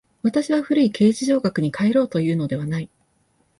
[0.23, 2.89] 私は古い形而上学に還ろうというのではない。